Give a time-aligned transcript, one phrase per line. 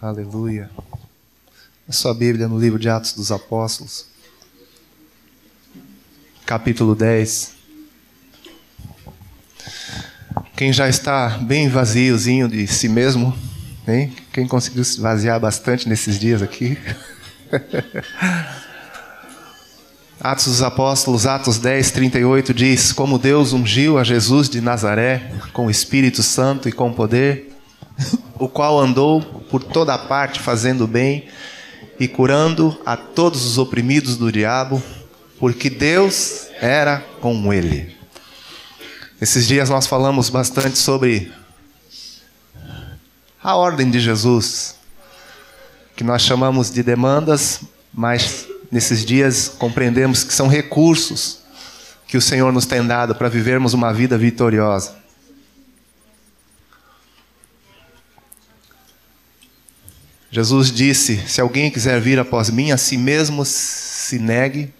[0.00, 0.70] Aleluia.
[1.88, 4.04] A sua Bíblia no livro de Atos dos Apóstolos,
[6.44, 7.54] capítulo 10.
[10.54, 13.34] Quem já está bem vaziozinho de si mesmo,
[13.88, 14.14] hein?
[14.34, 16.76] Quem conseguiu se vaziar bastante nesses dias aqui?
[20.20, 25.68] Atos dos Apóstolos, Atos 10, 38 diz: Como Deus ungiu a Jesus de Nazaré com
[25.68, 27.55] o Espírito Santo e com poder,
[28.38, 31.28] o qual andou por toda parte fazendo bem
[31.98, 34.82] e curando a todos os oprimidos do diabo,
[35.38, 37.96] porque Deus era com ele.
[39.20, 41.32] Esses dias nós falamos bastante sobre
[43.42, 44.74] a ordem de Jesus,
[45.94, 47.60] que nós chamamos de demandas,
[47.94, 51.40] mas nesses dias compreendemos que são recursos
[52.06, 55.05] que o Senhor nos tem dado para vivermos uma vida vitoriosa.
[60.36, 64.70] Jesus disse: Se alguém quiser vir após mim, a si mesmo se negue,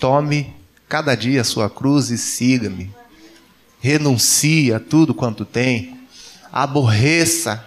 [0.00, 0.52] tome
[0.88, 2.92] cada dia a sua cruz e siga-me.
[3.78, 5.96] Renuncie a tudo quanto tem,
[6.50, 7.64] aborreça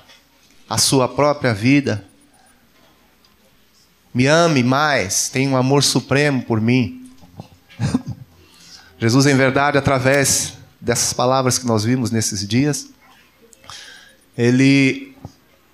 [0.70, 2.06] a sua própria vida
[4.14, 7.10] me ame mais, tenha um amor supremo por mim.
[9.00, 12.90] Jesus, em verdade, através dessas palavras que nós vimos nesses dias,
[14.38, 15.16] ele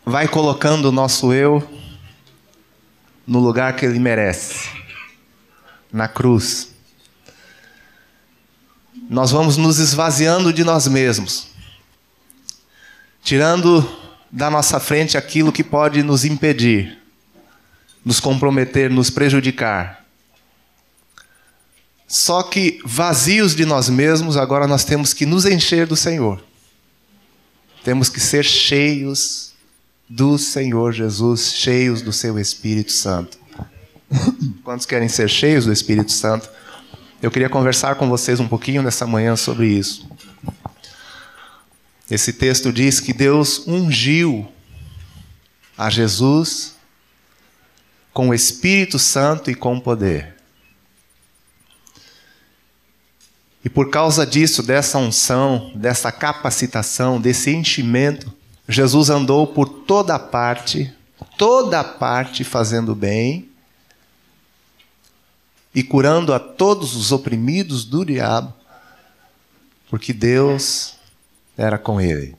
[0.09, 1.61] vai colocando o nosso eu
[3.27, 4.69] no lugar que ele merece
[5.91, 6.73] na cruz.
[9.09, 11.50] Nós vamos nos esvaziando de nós mesmos,
[13.22, 13.85] tirando
[14.31, 16.97] da nossa frente aquilo que pode nos impedir
[18.05, 20.05] nos comprometer, nos prejudicar.
[22.08, 26.41] Só que vazios de nós mesmos, agora nós temos que nos encher do Senhor.
[27.83, 29.47] Temos que ser cheios
[30.09, 33.38] do Senhor Jesus, cheios do seu Espírito Santo.
[34.63, 36.50] Quantos querem ser cheios do Espírito Santo?
[37.22, 40.07] Eu queria conversar com vocês um pouquinho nessa manhã sobre isso.
[42.09, 44.50] Esse texto diz que Deus ungiu
[45.78, 46.75] a Jesus
[48.13, 50.35] com o Espírito Santo e com poder.
[53.66, 58.34] E por causa disso, dessa unção, dessa capacitação, desse enchimento,
[58.67, 60.94] Jesus andou por toda parte,
[61.38, 63.50] toda parte fazendo bem
[65.73, 68.53] e curando a todos os oprimidos do diabo,
[69.89, 70.95] porque Deus
[71.57, 72.35] era com ele.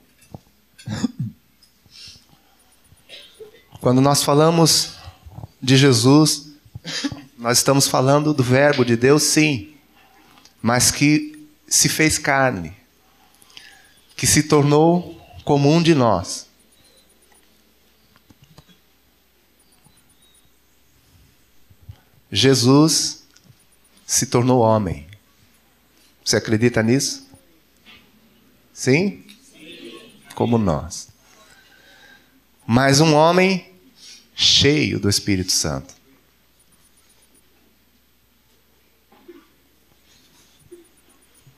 [3.81, 4.93] Quando nós falamos
[5.61, 6.49] de Jesus,
[7.37, 9.73] nós estamos falando do Verbo de Deus, sim,
[10.61, 12.75] mas que se fez carne,
[14.15, 15.18] que se tornou
[15.49, 16.45] como um de nós.
[22.31, 23.23] Jesus
[24.05, 25.07] se tornou homem.
[26.23, 27.27] Você acredita nisso?
[28.71, 29.25] Sim?
[30.35, 31.07] Como nós.
[32.67, 33.73] Mas um homem
[34.35, 35.95] cheio do Espírito Santo.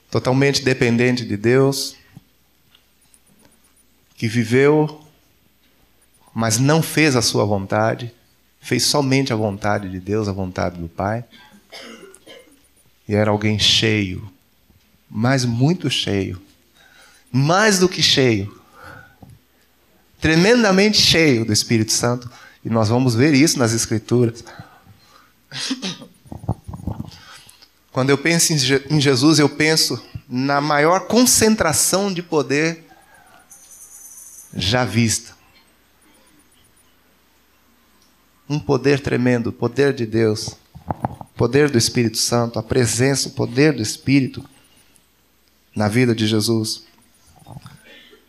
[0.10, 1.98] Totalmente dependente de Deus,
[4.22, 5.02] que viveu,
[6.32, 8.14] mas não fez a sua vontade,
[8.60, 11.26] fez somente a vontade de Deus, a vontade do Pai.
[13.08, 14.32] E era alguém cheio,
[15.10, 16.40] mas muito cheio,
[17.32, 18.56] mais do que cheio,
[20.20, 22.30] tremendamente cheio do Espírito Santo
[22.64, 24.44] e nós vamos ver isso nas Escrituras.
[27.92, 30.00] Quando eu penso em Jesus, eu penso
[30.30, 32.91] na maior concentração de poder
[34.54, 35.36] já vista.
[38.50, 40.58] Um poder tremendo, o poder de Deus,
[40.88, 44.44] o poder do Espírito Santo, a presença, o poder do Espírito
[45.76, 46.84] na vida de Jesus.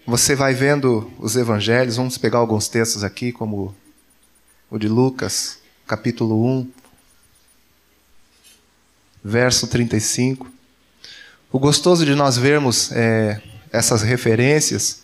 [0.07, 3.75] Você vai vendo os evangelhos, vamos pegar alguns textos aqui, como
[4.71, 6.71] o de Lucas, capítulo 1,
[9.23, 10.51] verso 35.
[11.51, 15.02] O gostoso de nós vermos é, essas referências,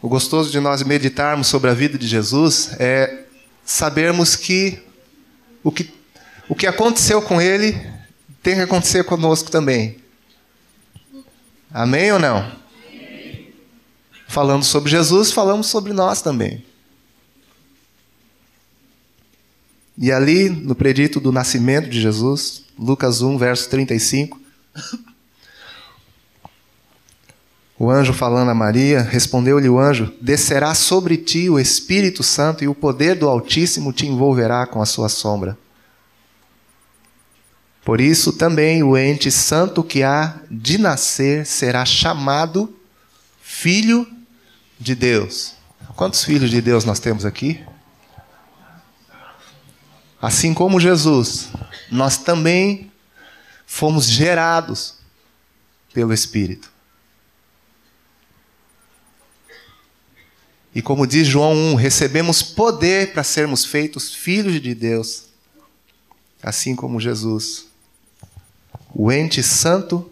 [0.00, 3.24] o gostoso de nós meditarmos sobre a vida de Jesus é
[3.64, 4.80] sabermos que
[5.62, 5.92] o que,
[6.48, 7.72] o que aconteceu com ele
[8.42, 9.96] tem que acontecer conosco também.
[11.70, 12.50] Amém ou não?
[14.28, 16.64] Falando sobre Jesus, falamos sobre nós também.
[19.96, 24.40] E ali, no predito do nascimento de Jesus, Lucas 1, verso 35,
[27.78, 32.68] O anjo falando a Maria, respondeu-lhe o anjo: Descerá sobre ti o Espírito Santo e
[32.68, 35.56] o poder do Altíssimo te envolverá com a sua sombra.
[37.84, 42.74] Por isso também o ente santo que há de nascer será chamado
[43.40, 44.06] Filho
[44.78, 45.54] de Deus.
[45.94, 47.64] Quantos filhos de Deus nós temos aqui?
[50.20, 51.48] Assim como Jesus,
[51.90, 52.90] nós também
[53.66, 54.96] fomos gerados
[55.94, 56.77] pelo Espírito.
[60.78, 65.24] E como diz João 1, recebemos poder para sermos feitos filhos de Deus,
[66.40, 67.66] assim como Jesus.
[68.94, 70.08] O ente santo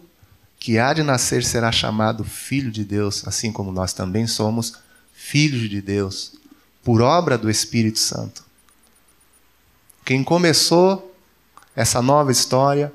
[0.59, 4.73] que há de nascer será chamado filho de Deus, assim como nós também somos
[5.13, 6.33] filhos de Deus,
[6.83, 8.43] por obra do Espírito Santo.
[10.03, 11.15] Quem começou
[11.77, 12.93] essa nova história,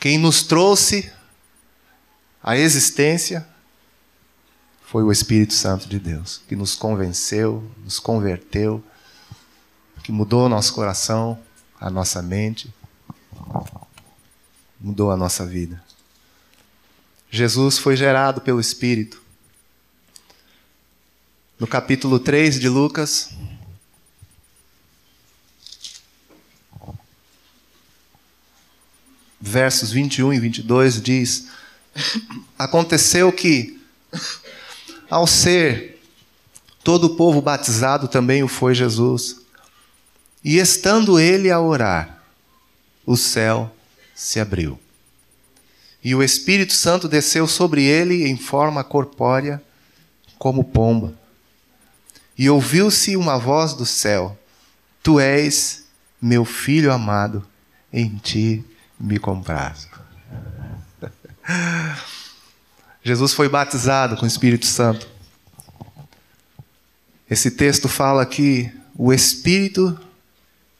[0.00, 1.08] quem nos trouxe
[2.42, 3.46] a existência,
[4.90, 8.82] foi o Espírito Santo de Deus, que nos convenceu, nos converteu,
[10.02, 11.40] que mudou o nosso coração,
[11.80, 12.74] a nossa mente,
[14.80, 15.80] mudou a nossa vida.
[17.30, 19.22] Jesus foi gerado pelo Espírito.
[21.56, 23.30] No capítulo 3 de Lucas,
[29.40, 31.46] versos 21 e 22 diz:
[32.58, 33.80] Aconteceu que,
[35.10, 36.00] ao ser
[36.84, 39.40] todo o povo batizado, também o foi Jesus.
[40.42, 42.22] E estando ele a orar,
[43.04, 43.74] o céu
[44.14, 44.78] se abriu.
[46.02, 49.62] E o Espírito Santo desceu sobre ele em forma corpórea,
[50.38, 51.12] como pomba.
[52.38, 54.38] E ouviu-se uma voz do céu:
[55.02, 55.84] Tu és
[56.22, 57.46] meu filho amado,
[57.92, 58.64] em ti
[58.98, 59.88] me comprazo.
[63.02, 65.08] Jesus foi batizado com o Espírito Santo.
[67.30, 69.98] Esse texto fala que o Espírito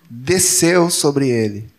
[0.09, 1.71] desceu sobre ele.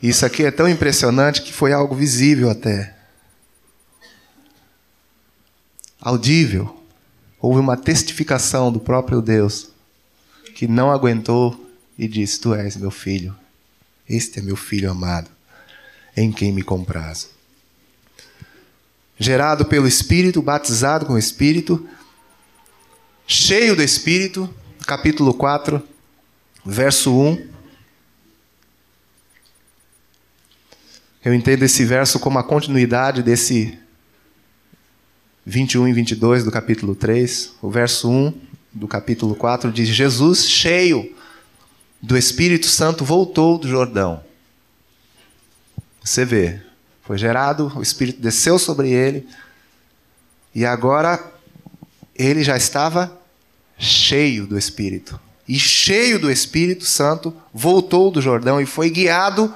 [0.00, 2.94] Isso aqui é tão impressionante que foi algo visível até.
[6.00, 6.84] Audível.
[7.40, 9.70] Houve uma testificação do próprio Deus
[10.54, 11.68] que não aguentou
[11.98, 13.36] e disse: Tu és meu filho,
[14.08, 15.30] este é meu filho amado,
[16.16, 17.30] em quem me compraz.
[19.18, 21.88] Gerado pelo Espírito, batizado com o Espírito,
[23.26, 24.52] cheio do Espírito,
[24.86, 25.82] capítulo 4,
[26.64, 27.48] verso 1.
[31.24, 33.76] Eu entendo esse verso como a continuidade desse
[35.44, 37.54] 21 e 22 do capítulo 3.
[37.62, 38.32] O verso 1
[38.72, 41.12] do capítulo 4 diz: Jesus, cheio
[42.00, 44.22] do Espírito Santo, voltou do Jordão.
[46.02, 46.60] Você vê,
[47.02, 49.28] foi gerado, o Espírito desceu sobre ele,
[50.54, 51.32] e agora
[52.14, 53.20] ele já estava
[53.78, 55.20] cheio do Espírito.
[55.48, 59.52] E cheio do Espírito Santo, voltou do Jordão e foi guiado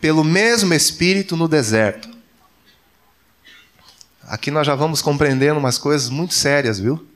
[0.00, 2.08] pelo mesmo Espírito no deserto.
[4.22, 7.06] Aqui nós já vamos compreendendo umas coisas muito sérias, viu?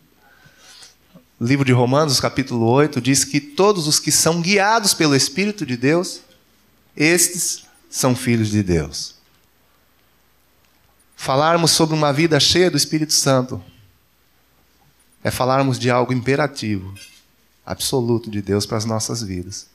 [1.40, 5.76] Livro de Romanos, capítulo 8, diz que todos os que são guiados pelo Espírito de
[5.76, 6.20] Deus,
[6.96, 9.14] estes são filhos de Deus.
[11.14, 13.62] Falarmos sobre uma vida cheia do Espírito Santo
[15.22, 16.92] é falarmos de algo imperativo,
[17.64, 19.68] absoluto de Deus para as nossas vidas.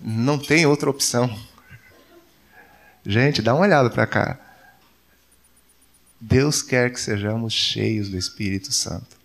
[0.00, 1.38] Não tem outra opção.
[3.06, 4.38] Gente, dá uma olhada para cá.
[6.20, 9.19] Deus quer que sejamos cheios do Espírito Santo.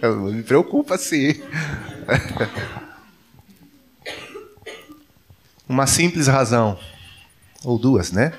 [0.00, 1.34] Me preocupa sim.
[5.68, 6.78] Uma simples razão,
[7.64, 8.32] ou duas, né?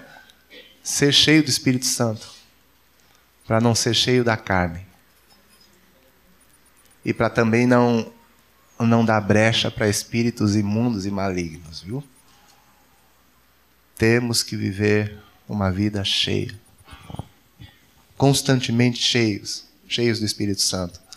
[0.81, 2.27] Ser cheio do Espírito Santo,
[3.45, 4.87] para não ser cheio da carne.
[7.03, 8.11] E para também não
[8.79, 12.01] não dar brecha para espíritos imundos e malignos, viu?
[13.97, 16.57] Temos que viver uma vida cheia,
[18.15, 21.08] constantemente cheios, cheios do Espírito Santo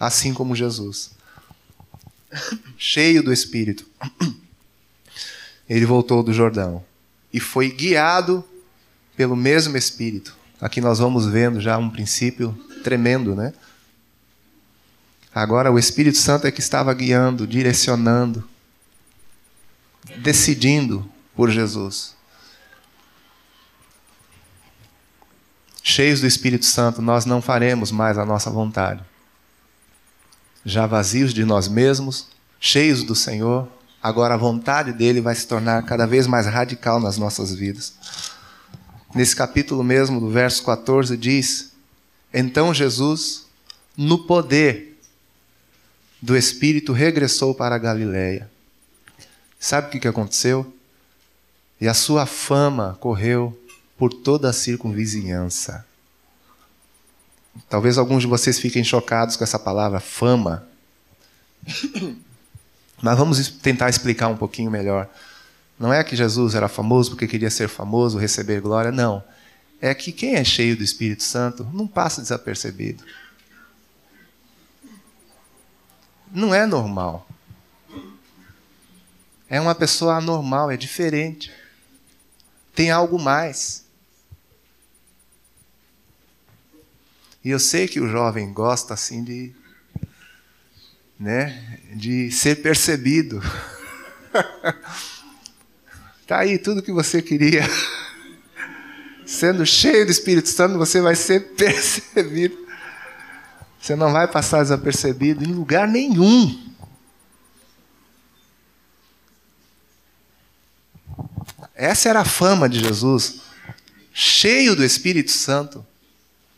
[0.00, 1.10] assim como Jesus.
[2.78, 3.86] Cheio do Espírito.
[5.68, 6.82] Ele voltou do Jordão
[7.30, 8.42] e foi guiado
[9.14, 10.34] pelo mesmo Espírito.
[10.58, 13.52] Aqui nós vamos vendo já um princípio tremendo, né?
[15.32, 18.48] Agora o Espírito Santo é que estava guiando, direcionando,
[20.16, 22.16] decidindo por Jesus.
[25.82, 29.09] Cheios do Espírito Santo, nós não faremos mais a nossa vontade
[30.64, 33.68] já vazios de nós mesmos, cheios do Senhor,
[34.02, 37.92] Agora a vontade dele vai se tornar cada vez mais radical nas nossas vidas.
[39.14, 41.72] Nesse capítulo mesmo, do verso 14, diz:
[42.32, 43.44] Então Jesus,
[43.96, 44.98] no poder
[46.22, 48.50] do Espírito, regressou para a Galiléia.
[49.58, 50.72] Sabe o que aconteceu?
[51.78, 53.58] E a sua fama correu
[53.98, 55.84] por toda a circunvizinhança.
[57.68, 60.66] Talvez alguns de vocês fiquem chocados com essa palavra fama.
[63.02, 65.08] Mas vamos tentar explicar um pouquinho melhor.
[65.78, 69.24] Não é que Jesus era famoso porque queria ser famoso, receber glória, não.
[69.80, 73.02] É que quem é cheio do Espírito Santo não passa desapercebido.
[76.30, 77.26] Não é normal.
[79.48, 81.50] É uma pessoa anormal, é diferente.
[82.74, 83.84] Tem algo mais.
[87.42, 89.54] E eu sei que o jovem gosta assim de
[91.18, 93.42] né, de ser percebido.
[96.26, 97.62] tá aí tudo que você queria.
[99.26, 102.58] Sendo cheio do Espírito Santo, você vai ser percebido.
[103.80, 106.68] Você não vai passar desapercebido em lugar nenhum.
[111.74, 113.40] Essa era a fama de Jesus,
[114.12, 115.86] cheio do Espírito Santo,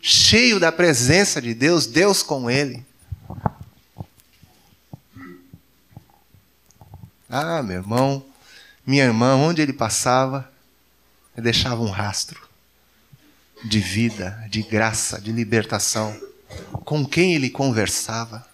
[0.03, 2.85] cheio da presença de Deus, Deus com ele.
[7.31, 8.27] Ah, meu irmão,
[8.85, 10.53] minha irmã, onde ele passava,
[11.35, 12.47] ele deixava um rastro
[13.65, 16.21] de vida, de graça, de libertação.
[16.85, 18.47] Com quem ele conversava.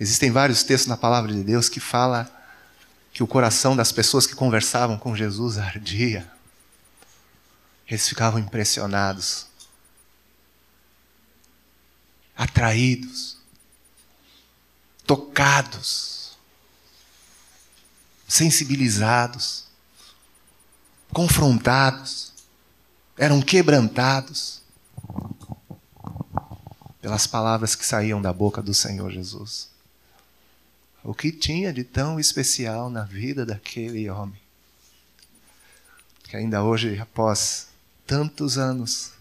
[0.00, 2.28] Existem vários textos na palavra de Deus que fala
[3.12, 6.28] que o coração das pessoas que conversavam com Jesus ardia.
[7.86, 9.49] Eles ficavam impressionados,
[12.40, 13.36] atraídos,
[15.06, 16.38] tocados
[18.26, 19.66] sensibilizados,
[21.12, 22.32] confrontados,
[23.18, 24.62] eram quebrantados
[27.02, 29.68] pelas palavras que saíam da boca do Senhor Jesus.
[31.04, 34.40] O que tinha de tão especial na vida daquele homem?
[36.24, 37.68] Que ainda hoje, após
[38.06, 39.12] tantos anos,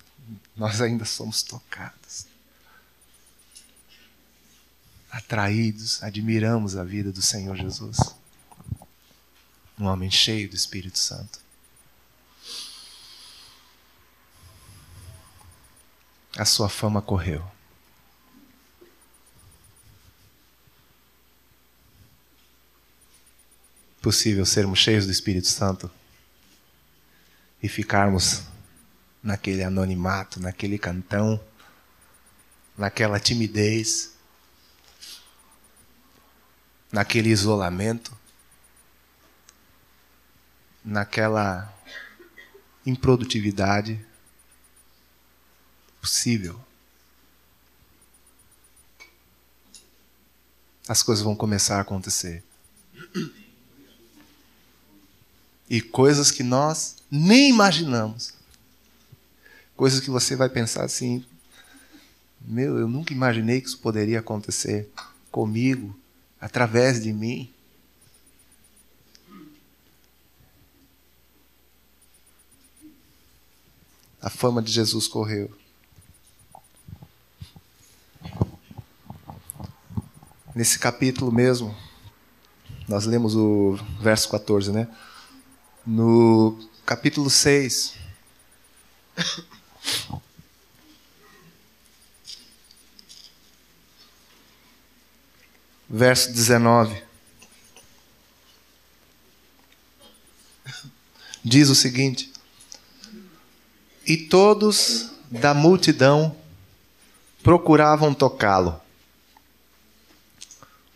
[0.56, 2.29] nós ainda somos tocados,
[5.12, 7.98] atraídos, admiramos a vida do Senhor Jesus
[9.80, 11.40] um homem cheio do Espírito Santo.
[16.38, 17.44] A sua fama correu.
[24.02, 25.90] Possível sermos cheios do Espírito Santo
[27.62, 28.44] e ficarmos
[29.22, 31.42] naquele anonimato, naquele cantão,
[32.78, 34.14] naquela timidez,
[36.92, 38.18] naquele isolamento
[40.84, 41.72] naquela
[42.86, 44.04] improdutividade
[46.02, 46.60] possível.
[50.88, 52.44] As coisas vão começar a acontecer.
[55.70, 58.34] E coisas que nós nem imaginamos.
[59.76, 61.24] Coisas que você vai pensar assim:
[62.42, 64.90] meu, eu nunca imaginei que isso poderia acontecer
[65.32, 65.96] comigo,
[66.40, 67.54] através de mim.
[74.22, 75.50] a fama de Jesus correu.
[80.54, 81.76] Nesse capítulo mesmo,
[82.88, 84.88] nós lemos o verso 14, né?
[85.86, 87.96] No capítulo 6.
[95.90, 97.04] Verso 19.
[101.44, 102.32] Diz o seguinte:
[104.10, 106.36] e todos da multidão
[107.44, 108.82] procuravam tocá-lo.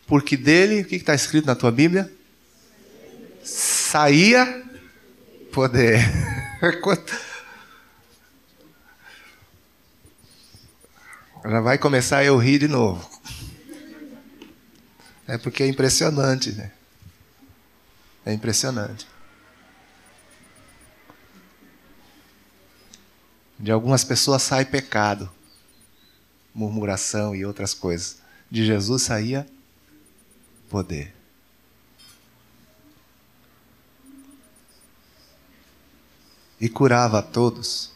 [0.08, 2.12] Porque dele, o que está escrito na tua Bíblia?
[3.44, 4.64] Saía
[5.52, 6.00] poder.
[11.46, 13.13] Já vai começar eu rir de novo.
[15.34, 16.72] É porque é impressionante, né?
[18.24, 19.08] É impressionante.
[23.58, 25.28] De algumas pessoas sai pecado,
[26.54, 28.18] murmuração e outras coisas.
[28.48, 29.48] De Jesus saía
[30.70, 31.16] poder.
[36.62, 37.92] E curava a todos.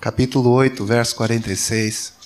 [0.00, 2.17] Capítulo 8, verso 46.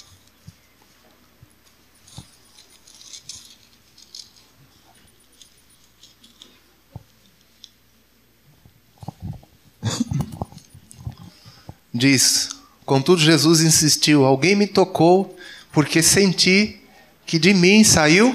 [11.93, 12.51] Diz:
[12.85, 15.37] Contudo, Jesus insistiu: Alguém me tocou
[15.73, 16.81] porque senti
[17.27, 18.35] que de mim saiu.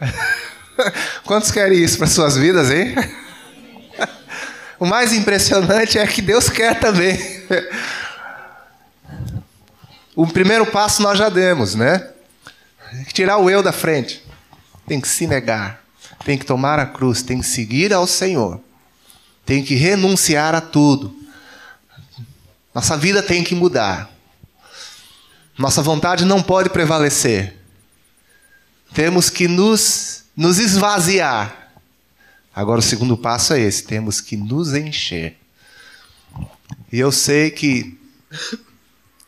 [1.24, 2.94] Quantos querem isso para suas vidas, hein?
[4.76, 7.16] O mais impressionante é que Deus quer também.
[10.16, 12.08] O primeiro passo nós já demos, né?
[13.12, 14.22] Tirar o eu da frente.
[14.86, 15.82] Tem que se negar.
[16.24, 17.20] Tem que tomar a cruz.
[17.20, 18.60] Tem que seguir ao Senhor.
[19.44, 21.12] Tem que renunciar a tudo.
[22.74, 24.10] Nossa vida tem que mudar.
[25.56, 27.56] Nossa vontade não pode prevalecer.
[28.92, 31.72] Temos que nos, nos esvaziar.
[32.54, 35.38] Agora, o segundo passo é esse: temos que nos encher.
[36.92, 37.98] E eu sei que,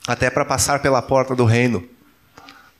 [0.06, 1.88] até para passar pela porta do reino,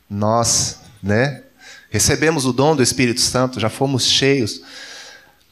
[0.09, 1.43] nós, né,
[1.91, 4.63] recebemos o dom do Espírito Santo, já fomos cheios,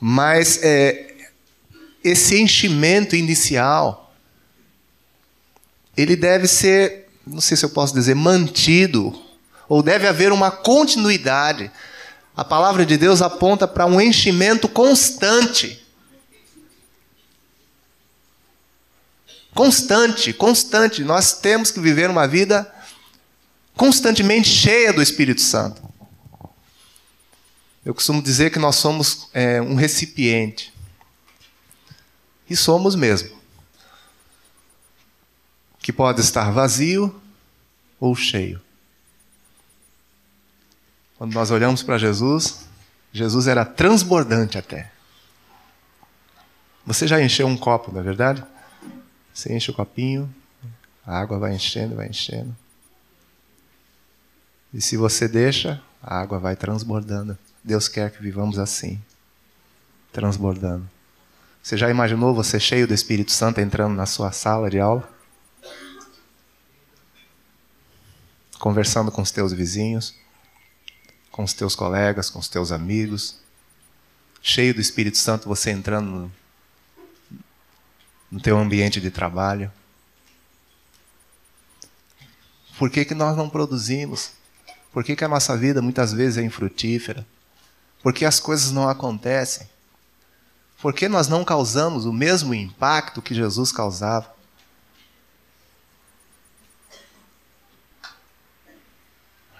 [0.01, 1.15] mas é,
[2.03, 4.04] esse enchimento inicial,
[5.97, 9.19] ele deve ser, não sei se eu posso dizer, mantido,
[9.69, 11.71] ou deve haver uma continuidade.
[12.37, 15.85] A palavra de Deus aponta para um enchimento constante.
[19.55, 21.05] Constante, constante.
[21.05, 22.71] Nós temos que viver uma vida
[23.77, 25.83] constantemente cheia do Espírito Santo.
[27.85, 30.73] Eu costumo dizer que nós somos é, um recipiente.
[32.49, 33.44] E somos mesmo.
[35.85, 37.15] Que pode estar vazio
[38.01, 38.59] ou cheio.
[41.19, 42.67] Quando nós olhamos para Jesus,
[43.13, 44.91] Jesus era transbordante até.
[46.87, 48.43] Você já encheu um copo, não é verdade?
[49.35, 50.35] Você enche o copinho,
[51.07, 52.57] a água vai enchendo, vai enchendo.
[54.73, 57.37] E se você deixa, a água vai transbordando.
[57.63, 58.99] Deus quer que vivamos assim,
[60.11, 60.89] transbordando.
[61.63, 65.13] Você já imaginou você cheio do Espírito Santo entrando na sua sala de aula?
[68.65, 70.15] Conversando com os teus vizinhos,
[71.31, 73.37] com os teus colegas, com os teus amigos.
[74.41, 76.33] Cheio do Espírito Santo, você entrando
[78.31, 79.71] no, teu ambiente de trabalho.
[82.79, 84.31] Por que, que nós não produzimos?
[84.95, 87.27] Por que, que a nossa vida muitas vezes é infrutífera?
[88.03, 89.69] Por que as coisas não acontecem?
[90.81, 94.34] Por que nós não causamos o mesmo impacto que Jesus causava?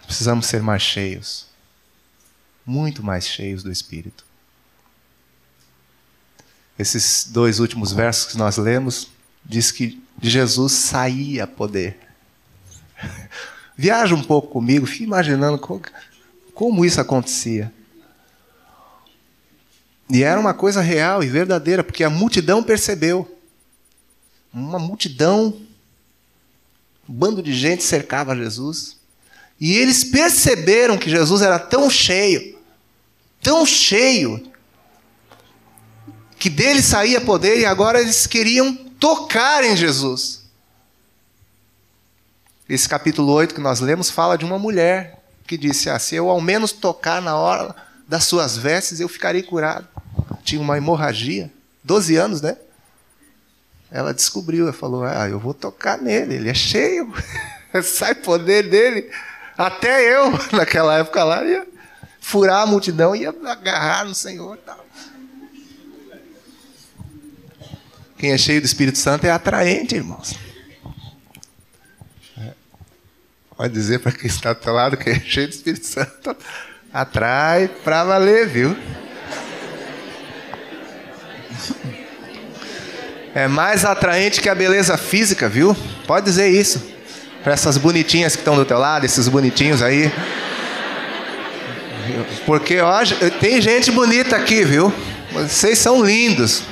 [0.07, 1.47] Precisamos ser mais cheios,
[2.65, 4.25] muito mais cheios do Espírito.
[6.79, 9.09] Esses dois últimos versos que nós lemos
[9.45, 11.99] diz que de Jesus saía poder.
[13.77, 15.83] Viaja um pouco comigo, fique imaginando como,
[16.55, 17.73] como isso acontecia.
[20.11, 23.31] E era uma coisa real e verdadeira, porque a multidão percebeu.
[24.53, 25.61] Uma multidão,
[27.09, 28.97] um bando de gente cercava Jesus.
[29.61, 32.59] E eles perceberam que Jesus era tão cheio,
[33.41, 34.53] tão cheio,
[36.39, 40.43] que dele saía poder e agora eles queriam tocar em Jesus.
[42.69, 46.29] Esse capítulo 8 que nós lemos fala de uma mulher que disse: ah, se eu
[46.29, 47.75] ao menos tocar na hora
[48.09, 49.89] das suas vestes, eu ficarei curado
[50.45, 51.51] tinha uma hemorragia,
[51.83, 52.57] 12 anos, né?
[53.91, 57.13] Ela descobriu, ela falou: Ah, eu vou tocar nele, ele é cheio,
[57.83, 59.11] sai poder dele.
[59.57, 61.67] Até eu, naquela época lá, ia
[62.21, 64.57] furar a multidão, ia agarrar no Senhor.
[64.59, 64.85] Tal.
[68.19, 70.35] Quem é cheio do Espírito Santo é atraente, irmãos.
[73.57, 76.37] Pode dizer para quem está do teu lado que é cheio do Espírito Santo.
[76.93, 78.77] Atrai para valer, viu?
[83.35, 85.77] É mais atraente que a beleza física, viu?
[86.07, 86.94] Pode dizer isso.
[87.45, 90.11] Para essas bonitinhas que estão do teu lado, esses bonitinhos aí.
[92.47, 93.01] Porque ó,
[93.39, 94.91] tem gente bonita aqui, viu?
[95.31, 96.63] Vocês são lindos.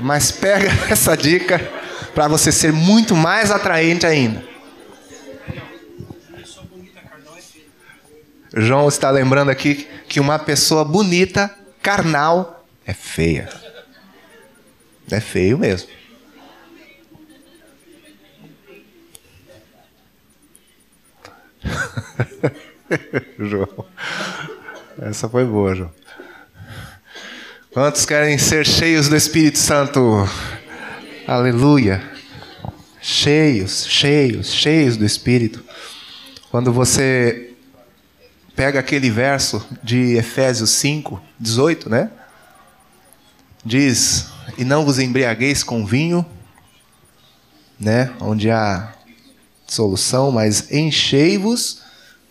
[0.00, 1.60] Mas pega essa dica
[2.12, 4.42] para você ser muito mais atraente ainda.
[8.52, 13.48] João está lembrando aqui que uma pessoa bonita carnal é feia.
[15.08, 15.88] É feio mesmo.
[23.38, 23.86] João.
[25.00, 25.90] Essa foi boa, João.
[27.72, 30.28] Quantos querem ser cheios do Espírito Santo?
[31.26, 32.02] Aleluia.
[33.00, 35.62] Cheios, cheios, cheios do Espírito.
[36.50, 37.50] Quando você
[38.54, 42.10] pega aquele verso de Efésios 5, 18, né?
[43.66, 46.24] diz: E não vos embriagueis com vinho,
[47.78, 48.12] né?
[48.20, 48.94] Onde há
[49.76, 51.82] solução, mas enchei-vos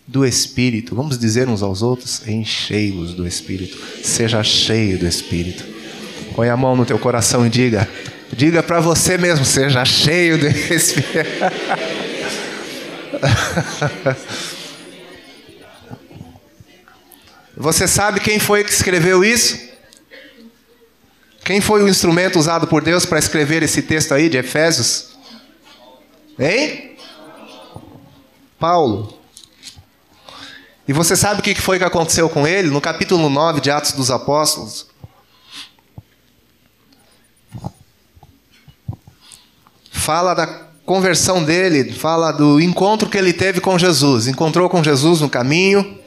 [0.08, 0.96] do Espírito.
[0.96, 3.78] Vamos dizer uns aos outros: enchei-vos do Espírito.
[4.04, 5.64] Seja cheio do Espírito.
[6.36, 7.88] Põe a mão no teu coração e diga:
[8.34, 11.16] diga para você mesmo, seja cheio do Espírito.
[17.58, 19.58] Você sabe quem foi que escreveu isso?
[21.46, 25.16] Quem foi o instrumento usado por Deus para escrever esse texto aí de Efésios?
[26.38, 26.95] Hein?
[28.66, 29.14] Paulo.
[30.88, 32.72] E você sabe o que foi que aconteceu com ele?
[32.72, 34.88] No capítulo 9 de Atos dos Apóstolos.
[39.92, 40.48] Fala da
[40.84, 44.26] conversão dele, fala do encontro que ele teve com Jesus.
[44.26, 46.00] Encontrou com Jesus no caminho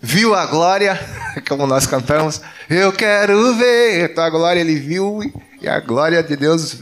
[0.00, 0.98] viu a glória,
[1.48, 4.10] como nós cantamos, eu quero ver.
[4.10, 5.20] Então a glória ele viu
[5.60, 6.76] e a glória de Deus,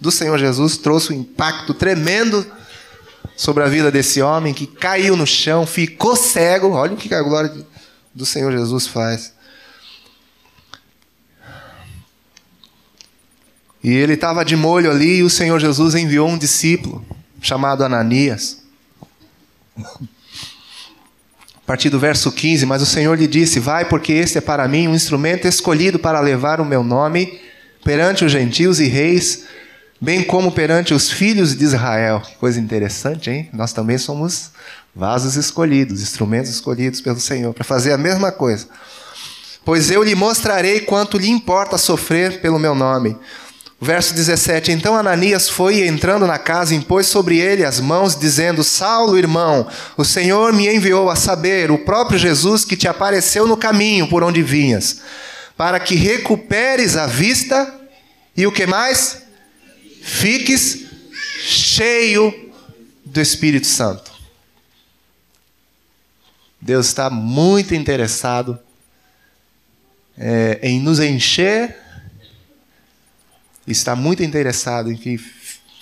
[0.00, 2.46] do Senhor Jesus, trouxe um impacto tremendo
[3.36, 6.70] sobre a vida desse homem que caiu no chão, ficou cego.
[6.70, 7.52] Olha o que a glória
[8.14, 9.32] do Senhor Jesus faz.
[13.82, 17.04] E ele estava de molho ali e o Senhor Jesus enviou um discípulo
[17.40, 18.62] chamado Ananias
[21.62, 24.66] a partir do verso 15: Mas o Senhor lhe disse: Vai, porque este é para
[24.68, 27.40] mim um instrumento escolhido para levar o meu nome
[27.84, 29.44] perante os gentios e reis,
[30.02, 32.20] bem como perante os filhos de Israel.
[32.40, 33.48] Coisa interessante, hein?
[33.52, 34.50] Nós também somos
[34.92, 38.66] vasos escolhidos, instrumentos escolhidos pelo Senhor para fazer a mesma coisa.
[39.64, 43.16] Pois eu lhe mostrarei quanto lhe importa sofrer pelo meu nome.
[43.80, 48.64] Verso 17: Então Ananias foi e entrando na casa, impôs sobre ele as mãos, dizendo:
[48.64, 53.56] Saulo, irmão, o Senhor me enviou a saber, o próprio Jesus que te apareceu no
[53.56, 55.00] caminho por onde vinhas,
[55.56, 57.72] para que recuperes a vista
[58.36, 59.22] e o que mais?
[60.02, 60.86] Fiques
[61.40, 62.52] cheio
[63.04, 64.12] do Espírito Santo.
[66.60, 68.58] Deus está muito interessado
[70.16, 71.82] é, em nos encher
[73.66, 75.20] está muito interessado em que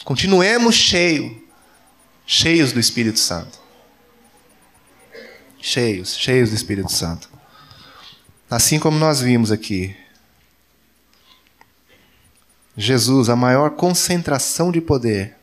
[0.05, 1.43] continuemos cheio,
[2.27, 3.59] cheios do Espírito Santo.
[5.61, 7.29] Cheios, cheios do Espírito Santo.
[8.51, 9.97] Assim como nós vimos aqui,
[12.81, 15.37] Jesus, a maior concentração de poder.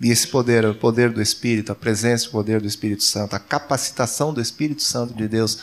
[0.00, 3.38] E esse poder, o poder do Espírito, a presença o poder do Espírito Santo, a
[3.40, 5.58] capacitação do Espírito Santo de Deus,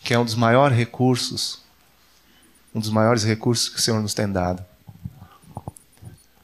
[0.00, 1.66] que é um dos maiores recursos
[2.74, 4.64] um dos maiores recursos que o Senhor nos tem dado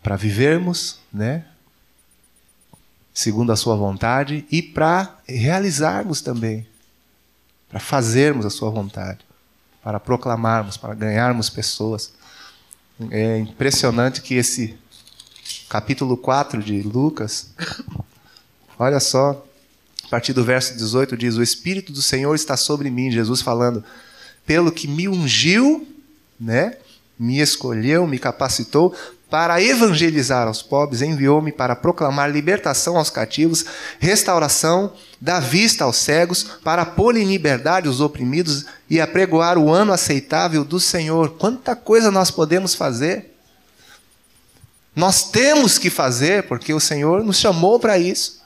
[0.02, 1.46] para vivermos, né?
[3.12, 6.66] Segundo a sua vontade e para realizarmos também,
[7.70, 9.20] para fazermos a sua vontade,
[9.84, 12.12] para proclamarmos, para ganharmos pessoas.
[13.10, 14.76] É impressionante que esse
[15.68, 17.50] capítulo 4 de Lucas,
[18.78, 19.44] olha só,
[20.04, 23.84] a partir do verso 18 diz: O Espírito do Senhor está sobre mim, Jesus falando,
[24.46, 25.86] pelo que me ungiu
[26.38, 26.76] né?
[27.18, 28.94] Me escolheu, me capacitou
[29.34, 33.64] para evangelizar aos pobres, enviou-me para proclamar libertação aos cativos,
[33.98, 39.92] restauração da vista aos cegos, para pôr em liberdade os oprimidos e apregoar o ano
[39.92, 41.30] aceitável do Senhor.
[41.30, 43.34] Quanta coisa nós podemos fazer!
[44.94, 48.40] Nós temos que fazer, porque o Senhor nos chamou para isso,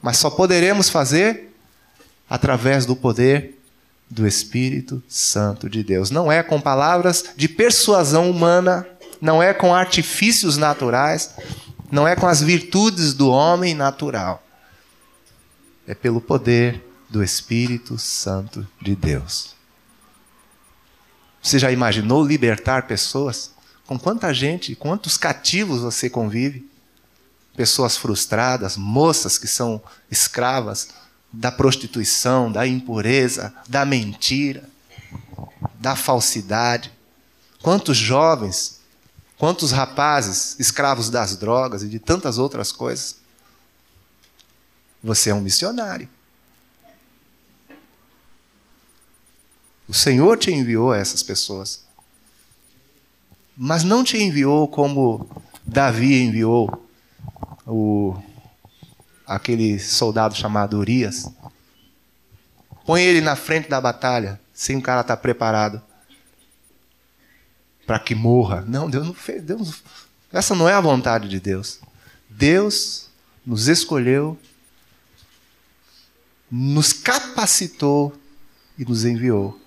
[0.00, 1.54] mas só poderemos fazer
[2.30, 3.58] através do poder
[4.08, 6.10] do Espírito Santo de Deus.
[6.10, 8.86] Não é com palavras de persuasão humana,
[9.24, 11.34] não é com artifícios naturais,
[11.90, 14.46] não é com as virtudes do homem natural.
[15.88, 19.54] É pelo poder do Espírito Santo de Deus.
[21.42, 23.52] Você já imaginou libertar pessoas?
[23.86, 26.70] Com quanta gente, quantos cativos você convive?
[27.56, 30.88] Pessoas frustradas, moças que são escravas,
[31.32, 34.68] da prostituição, da impureza, da mentira,
[35.80, 36.92] da falsidade.
[37.62, 38.83] Quantos jovens,
[39.38, 43.16] quantos rapazes escravos das drogas e de tantas outras coisas.
[45.02, 46.08] Você é um missionário.
[49.86, 51.84] O Senhor te enviou a essas pessoas.
[53.56, 55.28] Mas não te enviou como
[55.64, 56.88] Davi enviou
[57.66, 58.16] o
[59.26, 61.30] aquele soldado chamado Urias.
[62.84, 65.80] Põe ele na frente da batalha, sem o cara estar tá preparado
[67.86, 68.64] para que morra.
[68.66, 69.42] Não, Deus não fez.
[69.42, 69.82] Deus,
[70.32, 71.80] essa não é a vontade de Deus.
[72.28, 73.08] Deus
[73.44, 74.38] nos escolheu,
[76.50, 78.16] nos capacitou
[78.78, 79.60] e nos enviou.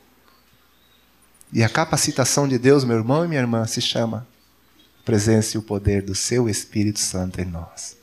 [1.51, 4.27] E a capacitação de Deus, meu irmão e minha irmã, se chama
[5.05, 7.95] presença e o poder do seu Espírito Santo em nós.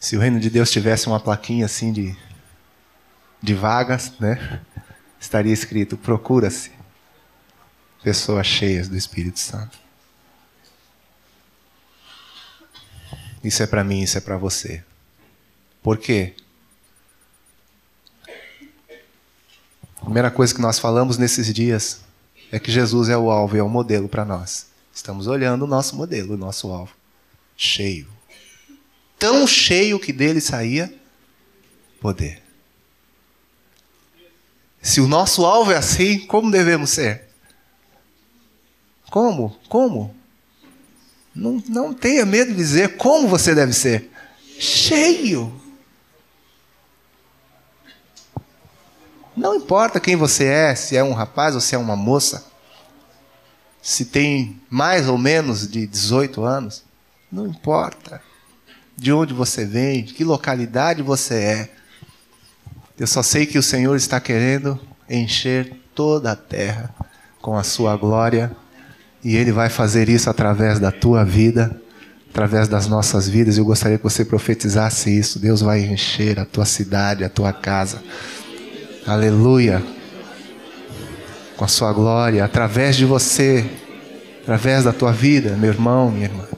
[0.00, 2.16] Se o reino de Deus tivesse uma plaquinha assim de,
[3.42, 4.60] de vagas, né?
[5.20, 6.70] Estaria escrito: procura-se
[8.02, 9.78] pessoas cheias do Espírito Santo.
[13.42, 14.82] Isso é para mim, isso é para você.
[15.82, 16.34] Por quê?
[20.00, 22.00] A primeira coisa que nós falamos nesses dias
[22.50, 24.66] é que Jesus é o alvo e é o modelo para nós.
[24.94, 26.94] Estamos olhando o nosso modelo, o nosso alvo.
[27.56, 28.08] Cheio.
[29.18, 30.92] Tão cheio que dele saía
[32.00, 32.45] poder.
[34.86, 37.24] Se o nosso alvo é assim, como devemos ser?
[39.10, 39.58] Como?
[39.68, 40.14] Como?
[41.34, 44.08] Não, não tenha medo de dizer como você deve ser.
[44.60, 45.60] Cheio.
[49.36, 52.46] Não importa quem você é, se é um rapaz ou se é uma moça,
[53.82, 56.84] se tem mais ou menos de 18 anos,
[57.30, 58.22] não importa
[58.96, 61.75] de onde você vem, de que localidade você é.
[62.98, 66.94] Eu só sei que o Senhor está querendo encher toda a terra
[67.42, 68.50] com a sua glória
[69.22, 71.78] e Ele vai fazer isso através da tua vida,
[72.30, 73.58] através das nossas vidas.
[73.58, 75.38] Eu gostaria que você profetizasse isso.
[75.38, 78.02] Deus vai encher a tua cidade, a tua casa.
[79.06, 79.82] Aleluia.
[81.54, 83.68] Com a sua glória, através de você,
[84.42, 86.55] através da tua vida, meu irmão, minha irmã.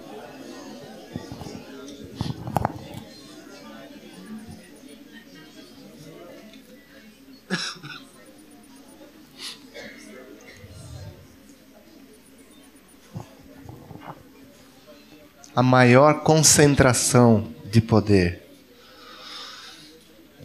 [15.58, 18.42] A maior concentração de poder.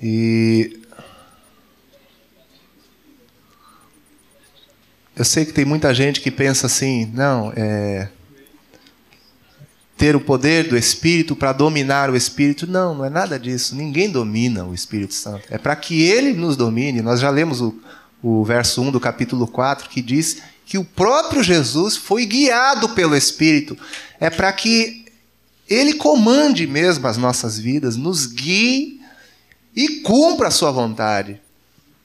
[0.01, 0.79] E
[5.15, 8.09] Eu sei que tem muita gente que pensa assim, não, é
[9.95, 12.65] ter o poder do Espírito para dominar o Espírito.
[12.65, 13.75] Não, não é nada disso.
[13.75, 15.43] Ninguém domina o Espírito Santo.
[15.51, 17.01] É para que ele nos domine.
[17.01, 17.79] Nós já lemos o,
[18.21, 23.15] o verso 1 do capítulo 4 que diz que o próprio Jesus foi guiado pelo
[23.15, 23.77] Espírito.
[24.19, 25.02] É para que
[25.73, 29.01] ele comande mesmo as nossas vidas, nos guie
[29.75, 31.41] e cumpra a sua vontade,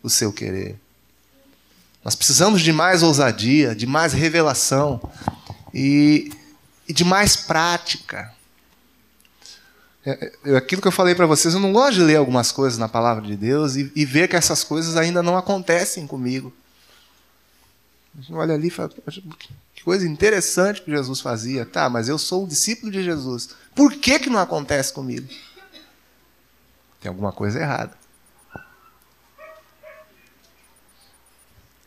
[0.02, 0.78] o seu querer.
[2.04, 5.00] Nós precisamos de mais ousadia, de mais revelação
[5.74, 6.33] e,
[6.88, 8.33] e de mais prática.
[10.07, 12.78] É, é, aquilo que eu falei para vocês, eu não gosto de ler algumas coisas
[12.78, 16.50] na palavra de Deus e, e ver que essas coisas ainda não acontecem comigo.
[18.31, 18.90] Olha ali e fala,
[19.88, 21.64] coisa interessante que Jesus fazia.
[21.64, 23.55] Tá, mas eu sou um discípulo de Jesus.
[23.74, 25.27] Por que, que não acontece comigo?
[27.01, 27.96] Tem alguma coisa errada.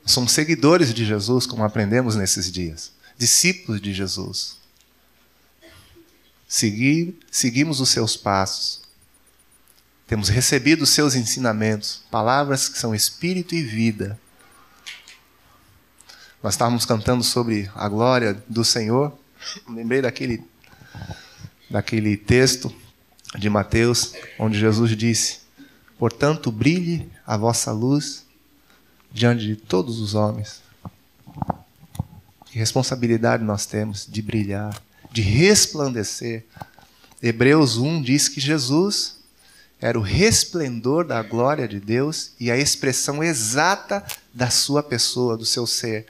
[0.03, 2.91] Somos seguidores de Jesus, como aprendemos nesses dias.
[3.19, 4.57] Discípulos de Jesus.
[6.47, 8.81] Seguir, seguimos os seus passos.
[10.07, 14.19] Temos recebido os seus ensinamentos, palavras que são espírito e vida.
[16.43, 19.15] Nós estávamos cantando sobre a glória do Senhor.
[19.69, 20.43] Lembrei daquele,
[21.69, 22.73] daquele texto
[23.37, 25.41] de Mateus, onde Jesus disse:
[25.99, 28.25] Portanto, brilhe a vossa luz
[29.11, 30.63] diante de todos os homens.
[32.45, 36.43] Que responsabilidade nós temos de brilhar, de resplandecer.
[37.21, 39.19] Hebreus 1 diz que Jesus
[39.79, 45.45] era o resplendor da glória de Deus e a expressão exata da sua pessoa, do
[45.45, 46.07] seu ser.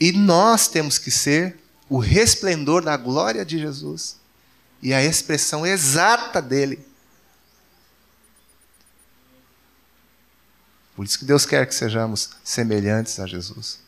[0.00, 1.58] E nós temos que ser
[1.88, 4.18] o resplendor da glória de Jesus
[4.82, 6.86] e a expressão exata dele.
[10.94, 13.80] Por isso que Deus quer que sejamos semelhantes a Jesus.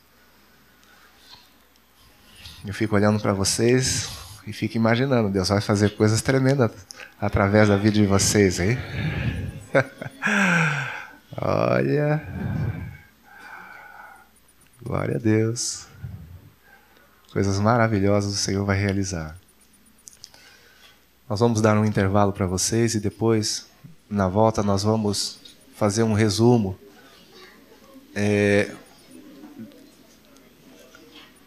[2.65, 4.09] Eu fico olhando para vocês
[4.47, 6.71] e fico imaginando, Deus vai fazer coisas tremendas
[7.21, 8.79] através da vida de vocês, hein?
[11.37, 12.23] Olha.
[14.83, 15.90] Glória a Deus.
[17.33, 19.37] Coisas maravilhosas o Senhor vai realizar.
[21.29, 23.67] Nós vamos dar um intervalo para vocês e depois,
[24.09, 25.39] na volta, nós vamos
[25.77, 26.77] fazer um resumo
[28.17, 28.75] é,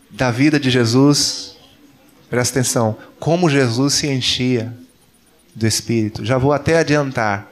[0.10, 1.58] da vida de Jesus,
[2.30, 4.74] presta atenção, como Jesus se enchia
[5.54, 6.24] do Espírito.
[6.24, 7.52] Já vou até adiantar.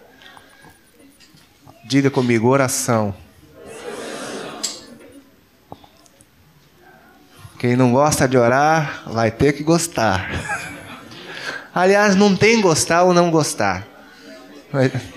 [1.84, 3.14] Diga comigo, oração.
[7.62, 10.28] Quem não gosta de orar, vai ter que gostar.
[11.72, 13.86] Aliás, não tem gostar ou não gostar.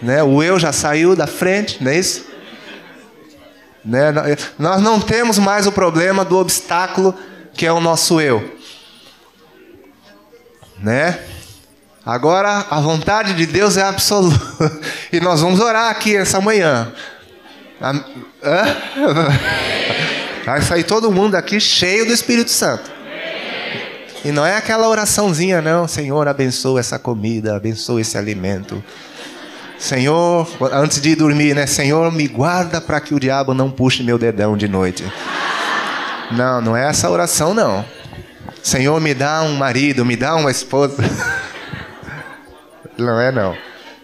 [0.02, 0.22] Né?
[0.22, 2.26] O eu já saiu da frente, não é isso?
[3.82, 4.12] Né?
[4.58, 7.14] Nós não temos mais o problema do obstáculo
[7.54, 8.58] que é o nosso eu.
[10.78, 11.18] Né?
[12.04, 14.70] Agora a vontade de Deus é absoluta.
[15.10, 16.92] E nós vamos orar aqui essa manhã.
[20.44, 22.90] Vai sair todo mundo aqui cheio do Espírito Santo.
[24.24, 25.86] E não é aquela oraçãozinha, não.
[25.88, 28.82] Senhor, abençoa essa comida, abençoa esse alimento.
[29.78, 31.66] Senhor, antes de dormir, né?
[31.66, 35.04] Senhor, me guarda para que o diabo não puxe meu dedão de noite.
[36.30, 37.84] Não, não é essa oração, não.
[38.62, 40.96] Senhor, me dá um marido, me dá uma esposa.
[42.96, 43.56] Não é, não.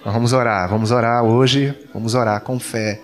[0.04, 3.00] Nós vamos orar, vamos orar hoje, vamos orar com fé.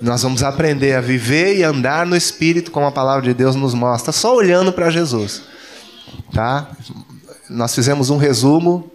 [0.00, 3.74] Nós vamos aprender a viver e andar no Espírito, como a palavra de Deus nos
[3.74, 5.42] mostra, só olhando para Jesus.
[6.32, 6.68] Tá?
[7.48, 8.90] Nós fizemos um resumo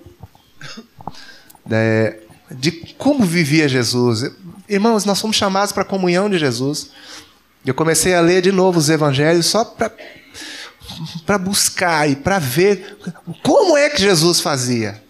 [1.69, 2.17] é,
[2.51, 4.31] de como vivia Jesus.
[4.67, 6.91] Irmãos, nós fomos chamados para a comunhão de Jesus.
[7.65, 9.91] Eu comecei a ler de novo os evangelhos só para
[11.25, 12.97] para buscar e para ver
[13.43, 15.01] como é que Jesus fazia.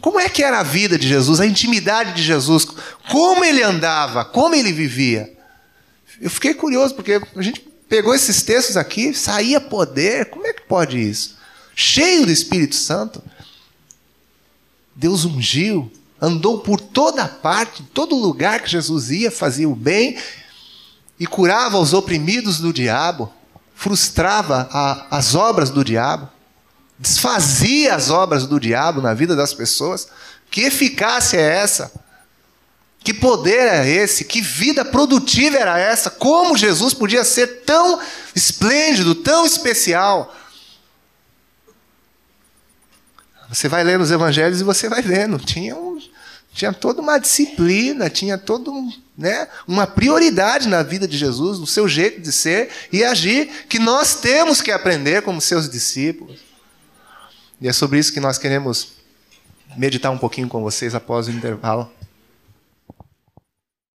[0.00, 2.66] Como é que era a vida de Jesus, a intimidade de Jesus,
[3.10, 5.32] como ele andava, como ele vivia.
[6.20, 10.62] Eu fiquei curioso porque a gente pegou esses textos aqui, saía poder, como é que
[10.62, 11.36] pode isso?
[11.74, 13.22] Cheio do Espírito Santo.
[14.94, 20.18] Deus ungiu, andou por toda parte, todo lugar que Jesus ia, fazia o bem
[21.18, 23.32] e curava os oprimidos do diabo,
[23.74, 26.28] frustrava a, as obras do diabo,
[26.98, 30.08] desfazia as obras do diabo na vida das pessoas.
[30.50, 31.92] Que eficácia é essa?
[33.04, 34.24] Que poder é esse?
[34.24, 36.10] Que vida produtiva era essa?
[36.10, 38.00] Como Jesus podia ser tão
[38.34, 40.34] esplêndido, tão especial?
[43.48, 45.38] Você vai lendo os evangelhos e você vai vendo.
[45.38, 45.98] Tinha, um,
[46.52, 51.66] tinha toda uma disciplina, tinha toda um, né, uma prioridade na vida de Jesus, no
[51.66, 56.47] seu jeito de ser e agir, que nós temos que aprender como seus discípulos.
[57.60, 58.92] E é sobre isso que nós queremos
[59.76, 61.90] meditar um pouquinho com vocês após o intervalo.